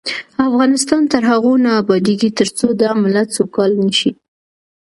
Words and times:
افغانستان 0.47 1.01
تر 1.11 1.21
هغو 1.31 1.53
نه 1.63 1.71
ابادیږي، 1.81 2.29
ترڅو 2.39 2.67
دا 2.81 2.89
ملت 3.03 3.27
سوکاله 3.37 3.77
نشي. 3.85 4.11